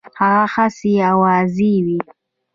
هغه 0.19 0.31
هسي 0.53 0.93
آوازې 1.11 1.73
وي. 1.85 1.99